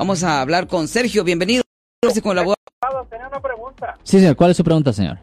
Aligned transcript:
Vamos 0.00 0.24
a 0.24 0.40
hablar 0.40 0.66
con 0.66 0.88
Sergio. 0.88 1.22
Bienvenido. 1.24 1.62
Con 2.22 2.34
la 2.34 2.42
Tenía 3.10 3.28
una 3.28 3.38
pregunta. 3.38 3.98
Sí, 4.02 4.18
señor. 4.18 4.34
¿Cuál 4.34 4.52
es 4.52 4.56
su 4.56 4.64
pregunta, 4.64 4.94
señor? 4.94 5.18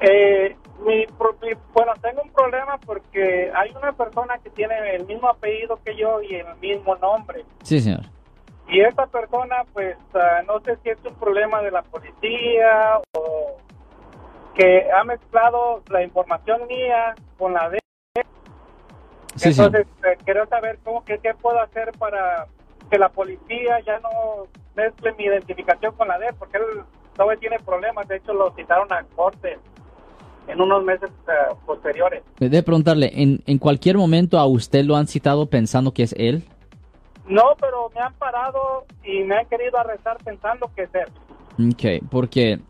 Eh, 0.00 0.56
mi, 0.84 1.06
pro- 1.16 1.36
mi- 1.40 1.54
bueno, 1.72 1.92
tengo 2.02 2.22
un 2.22 2.32
problema 2.32 2.76
porque 2.84 3.52
hay 3.54 3.70
una 3.80 3.92
persona 3.92 4.36
que 4.38 4.50
tiene 4.50 4.96
el 4.96 5.06
mismo 5.06 5.28
apellido 5.28 5.78
que 5.84 5.94
yo 5.96 6.20
y 6.22 6.34
el 6.34 6.56
mismo 6.56 6.96
nombre. 6.96 7.44
Sí, 7.62 7.78
señor. 7.78 8.00
Y 8.66 8.80
esta 8.80 9.06
persona, 9.06 9.62
pues, 9.72 9.96
ah, 10.14 10.42
no 10.44 10.58
sé 10.64 10.76
si 10.82 10.88
es 10.90 10.98
un 11.08 11.14
problema 11.14 11.62
de 11.62 11.70
la 11.70 11.82
policía 11.82 12.98
o 13.16 13.58
que 14.56 14.90
ha 14.90 15.04
mezclado 15.04 15.84
la 15.88 16.02
información 16.02 16.66
mía 16.66 17.14
con 17.38 17.52
la 17.54 17.70
de 17.70 17.78
Sí, 19.36 19.52
señor. 19.52 19.66
Entonces, 19.76 19.86
eh, 20.04 20.18
quiero 20.24 20.46
saber 20.48 20.80
cómo 20.82 21.04
que 21.04 21.18
qué 21.18 21.32
puedo 21.34 21.60
hacer 21.60 21.92
para 21.96 22.48
que 22.90 22.98
la 22.98 23.08
policía 23.08 23.80
ya 23.86 23.98
no 24.00 24.08
mezcle 24.76 25.12
mi 25.18 25.24
identificación 25.24 25.94
con 25.96 26.08
la 26.08 26.18
de 26.18 26.26
él, 26.28 26.34
porque 26.38 26.58
él 26.58 26.64
todavía 27.14 27.38
tiene 27.40 27.58
problemas. 27.60 28.06
De 28.08 28.16
hecho, 28.16 28.32
lo 28.34 28.52
citaron 28.54 28.92
a 28.92 29.02
corte 29.14 29.58
en 30.48 30.60
unos 30.60 30.84
meses 30.84 31.10
eh, 31.28 31.54
posteriores. 31.66 32.22
Debe 32.38 32.62
preguntarle, 32.62 33.10
¿en, 33.14 33.42
¿en 33.46 33.58
cualquier 33.58 33.96
momento 33.96 34.38
a 34.38 34.46
usted 34.46 34.84
lo 34.84 34.96
han 34.96 35.06
citado 35.08 35.46
pensando 35.46 35.92
que 35.92 36.04
es 36.04 36.14
él? 36.18 36.44
No, 37.26 37.42
pero 37.60 37.90
me 37.94 38.00
han 38.00 38.14
parado 38.14 38.84
y 39.02 39.24
me 39.24 39.36
han 39.38 39.46
querido 39.46 39.76
arrestar 39.78 40.18
pensando 40.24 40.70
que 40.76 40.82
es 40.84 40.90
él. 40.94 41.70
Ok, 41.72 42.08
porque 42.10 42.60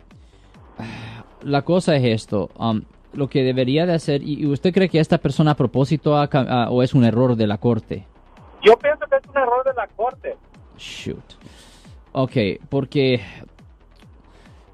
la 1.42 1.62
cosa 1.62 1.96
es 1.96 2.04
esto. 2.04 2.51
um, 2.59 2.82
lo 3.12 3.28
que 3.28 3.42
debería 3.42 3.87
de 3.87 3.95
hacer, 3.95 4.23
¿y 4.23 4.42
y 4.42 4.46
usted 4.46 4.74
cree 4.74 4.88
que 4.90 5.01
esta 5.01 5.16
persona 5.18 5.52
a 5.52 5.56
propósito 5.56 6.18
ha 6.18 6.28
ca- 6.28 6.45
ah, 6.48 6.68
o 6.70 6.82
es 6.82 6.95
un 6.95 7.02
error 7.04 7.34
de 7.37 7.46
la 7.46 7.56
corte? 7.59 8.06
Yo 8.62 8.77
pienso 8.78 9.06
que 9.06 9.16
es 9.16 9.28
un 9.28 9.37
error 9.37 9.65
de 9.65 9.74
la 9.74 9.87
corte. 9.88 10.37
Shoot. 10.77 11.34
Ok, 12.12 12.33
porque 12.69 13.20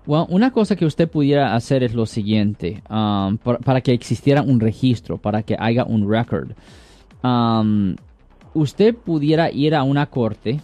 bueno, 0.04 0.26
una 0.30 0.50
cosa 0.50 0.74
que 0.74 0.84
usted 0.84 1.08
pudiera 1.08 1.54
hacer 1.54 1.84
es 1.84 1.94
lo 1.94 2.06
siguiente, 2.06 2.82
um, 2.90 3.38
para, 3.38 3.80
que 3.80 3.92
existiera 3.92 4.42
un 4.42 4.58
registro, 4.58 5.16
para 5.16 5.44
que 5.44 5.56
haya 5.58 5.84
un 5.84 6.10
record. 6.10 6.52
Um, 7.22 7.94
usted 8.52 8.96
pudiera 8.96 9.50
ir 9.52 9.76
a 9.76 9.84
una 9.84 10.06
corte 10.06 10.60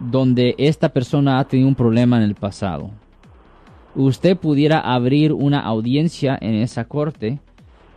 donde 0.00 0.54
esta 0.56 0.88
persona 0.88 1.38
ha 1.38 1.44
tenido 1.44 1.68
un 1.68 1.74
problema 1.74 2.16
en 2.16 2.22
el 2.22 2.34
pasado. 2.34 2.90
Usted 3.94 4.38
pudiera 4.38 4.80
abrir 4.80 5.34
una 5.34 5.60
audiencia 5.60 6.38
en 6.40 6.54
esa 6.54 6.86
corte 6.86 7.38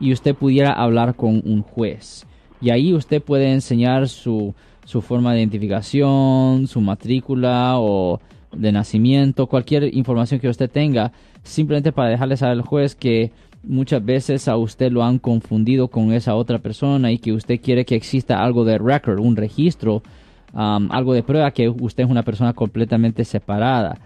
y 0.02 0.12
usted 0.12 0.36
pudiera 0.36 0.74
hablar 0.74 1.16
con 1.16 1.42
un 1.46 1.62
juez. 1.62 2.28
Y 2.62 2.70
ahí 2.70 2.94
usted 2.94 3.22
puede 3.22 3.52
enseñar 3.52 4.08
su, 4.08 4.54
su 4.86 5.02
forma 5.02 5.34
de 5.34 5.40
identificación, 5.40 6.68
su 6.68 6.82
matrícula 6.82 7.80
o 7.80 8.20
de 8.52 8.72
nacimiento, 8.72 9.48
cualquier 9.48 9.94
información 9.96 10.40
que 10.40 10.48
usted 10.48 10.70
tenga, 10.70 11.12
simplemente 11.44 11.92
para 11.92 12.10
dejarle 12.10 12.38
saber 12.38 12.54
al 12.54 12.62
juez 12.62 12.96
que 12.96 13.32
muchas 13.64 14.04
veces 14.04 14.48
a 14.48 14.58
usted 14.58 14.92
lo 14.92 15.04
han 15.04 15.20
confundido 15.20 15.88
con 15.88 16.14
esa 16.14 16.36
otra 16.36 16.60
persona 16.60 17.12
y 17.12 17.18
que 17.18 17.34
usted 17.34 17.60
quiere 17.60 17.86
que 17.86 17.96
exista 17.96 18.44
algo 18.44 18.64
de 18.64 18.78
record, 18.78 19.20
un 19.20 19.36
registro, 19.36 20.04
um, 20.54 20.92
algo 20.92 21.14
de 21.14 21.24
prueba 21.24 21.52
que 21.52 21.70
usted 21.70 22.04
es 22.04 22.10
una 22.10 22.24
persona 22.24 22.54
completamente 22.54 23.26
separada. 23.26 23.98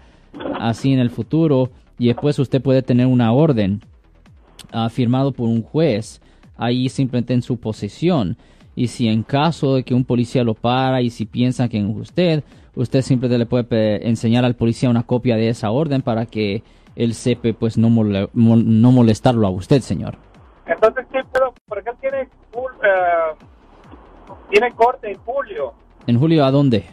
Así 0.58 0.92
en 0.92 1.00
el 1.00 1.10
futuro, 1.10 1.70
y 1.98 2.06
después 2.06 2.38
usted 2.38 2.62
puede 2.62 2.82
tener 2.82 3.06
una 3.06 3.32
orden 3.32 3.80
ah, 4.72 4.88
firmado 4.88 5.32
por 5.32 5.48
un 5.48 5.62
juez 5.62 6.20
ahí 6.60 6.88
simplemente 6.88 7.34
en 7.34 7.42
su 7.42 7.56
posesión. 7.58 8.36
Y 8.76 8.86
si 8.86 9.08
en 9.08 9.24
caso 9.24 9.74
de 9.74 9.82
que 9.82 9.94
un 9.94 10.04
policía 10.04 10.44
lo 10.44 10.54
para 10.54 11.02
y 11.02 11.10
si 11.10 11.26
piensa 11.26 11.68
que 11.68 11.78
es 11.78 11.84
usted, 11.84 12.44
usted 12.76 13.02
simplemente 13.02 13.38
le 13.38 13.46
puede 13.46 14.08
enseñar 14.08 14.44
al 14.44 14.54
policía 14.54 14.88
una 14.88 15.02
copia 15.02 15.36
de 15.36 15.48
esa 15.48 15.70
orden 15.72 16.02
para 16.02 16.26
que 16.26 16.62
él 16.94 17.14
sepa 17.14 17.48
pues 17.58 17.76
no, 17.76 17.88
mole- 17.88 18.28
no 18.32 18.92
molestarlo 18.92 19.46
a 19.46 19.50
usted, 19.50 19.80
señor. 19.80 20.16
Entonces, 20.66 21.04
sí, 21.12 21.18
pero 21.32 21.52
porque 21.66 21.90
él 21.90 21.96
tiene, 22.00 22.20
eh, 22.20 23.34
tiene 24.50 24.70
corte 24.72 25.10
en 25.10 25.18
julio, 25.18 25.72
¿En 26.06 26.18
julio 26.18 26.44
a 26.44 26.50
dónde? 26.50 26.84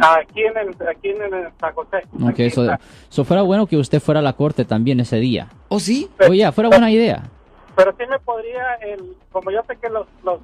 aquí 0.00 0.40
en 0.42 0.56
el, 0.58 0.68
aquí 0.88 1.08
en 1.08 1.22
el 1.34 1.48
San 1.60 1.72
José. 1.74 1.98
Ok, 2.20 2.28
Aquí 2.30 2.42
eso, 2.44 2.66
eso 3.10 3.24
fuera 3.24 3.42
bueno 3.42 3.66
que 3.66 3.76
usted 3.76 4.00
fuera 4.00 4.20
a 4.20 4.22
la 4.22 4.32
corte 4.34 4.64
también 4.64 5.00
ese 5.00 5.16
día. 5.18 5.48
¿Oh, 5.68 5.78
sí? 5.80 6.08
Oye, 6.28 6.50
fuera 6.52 6.68
buena 6.68 6.90
idea. 6.90 7.30
Pero 7.76 7.92
sí 7.98 8.04
me 8.08 8.18
podría, 8.20 8.74
el, 8.82 9.16
como 9.32 9.50
yo 9.50 9.60
sé 9.66 9.76
que 9.76 9.88
los, 9.88 10.06
los, 10.22 10.40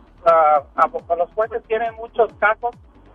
abo- 0.74 1.16
los 1.16 1.30
jueces 1.34 1.62
tienen 1.68 1.94
muchos 1.94 2.32
casos, 2.40 2.70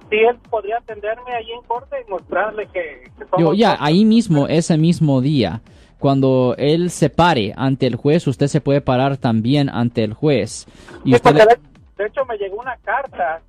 sí 0.10 0.18
él 0.18 0.38
podría 0.50 0.78
atenderme 0.78 1.34
ahí 1.34 1.52
en 1.52 1.62
corte 1.64 1.98
y 2.06 2.10
mostrarle 2.10 2.68
que, 2.68 3.04
que 3.18 3.26
somos 3.26 3.40
Yo, 3.40 3.54
ya, 3.54 3.76
ahí 3.80 4.06
mismo, 4.06 4.48
ese 4.48 4.78
mismo 4.78 5.20
día, 5.22 5.62
cuando 6.00 6.56
él 6.58 6.92
se 6.92 7.10
pare 7.10 7.54
ante 7.58 7.88
el 7.88 7.96
juez, 7.96 8.26
usted 8.28 8.48
se 8.48 8.62
puede 8.62 8.82
parar 8.82 9.18
también 9.18 9.70
ante 9.70 10.04
el 10.04 10.14
juez. 10.14 10.66
Y 11.04 11.10
Sí, 11.10 11.16
usted 11.16 11.34
le- 11.36 11.60
de 11.98 12.06
hecho 12.08 12.26
me 12.26 12.38
llegó 12.38 12.58
una 12.62 12.78
carta 12.78 13.42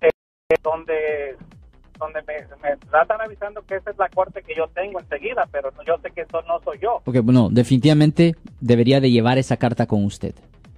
eh, 0.00 0.10
donde 0.62 1.36
donde 2.02 2.20
me, 2.22 2.34
me 2.62 2.76
tratan 2.76 3.20
avisando 3.20 3.62
que 3.62 3.76
esa 3.76 3.90
es 3.90 3.98
la 3.98 4.08
corte 4.08 4.42
que 4.42 4.54
yo 4.56 4.66
tengo 4.68 5.00
enseguida, 5.00 5.48
pero 5.50 5.70
yo 5.86 5.96
sé 6.02 6.10
que 6.10 6.22
eso 6.22 6.42
no 6.42 6.60
soy 6.64 6.78
yo. 6.80 7.00
Ok, 7.04 7.18
bueno, 7.22 7.48
definitivamente 7.50 8.36
debería 8.60 9.00
de 9.00 9.10
llevar 9.10 9.38
esa 9.38 9.56
carta 9.56 9.86
con 9.86 10.04
usted. 10.04 10.34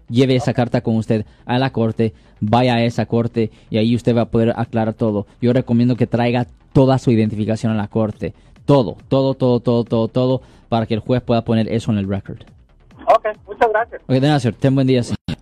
Lleve 0.09 0.37
esa 0.37 0.53
carta 0.53 0.83
con 0.83 0.97
usted 0.97 1.25
a 1.47 1.59
la 1.59 1.71
corte, 1.71 2.13
vaya 2.41 2.75
a 2.75 2.85
esa 2.85 3.07
corte 3.07 3.51
y 3.71 3.79
ahí 3.79 3.95
usted 3.97 4.15
va 4.15 4.23
a 4.23 4.31
poder 4.31 4.53
aclarar 4.57 4.95
todo. 4.95 5.27
Yo 5.41 5.53
recomiendo 5.53 5.97
que 5.97 6.07
traiga 6.07 6.47
toda 6.73 6.99
su 6.99 7.11
identificación 7.11 7.73
a 7.73 7.77
la 7.77 7.89
corte. 7.89 8.35
Todo, 8.67 8.97
todo, 9.09 9.35
todo, 9.35 9.61
todo, 9.61 9.85
todo, 9.85 10.09
todo, 10.09 10.43
para 10.69 10.87
que 10.87 10.95
el 10.95 11.01
juez 11.01 11.23
pueda 11.23 11.43
poner 11.43 11.73
eso 11.73 11.91
en 11.91 11.99
el 11.99 12.09
record. 12.09 12.43
Ok, 13.07 13.27
muchas 13.47 13.69
gracias. 13.71 14.03
Ok, 14.03 14.11
de 14.11 14.21
nada, 14.21 14.41
señor. 14.41 14.59
Ten 14.59 14.75
buen 14.75 14.87
día, 14.87 15.03
señor. 15.03 15.19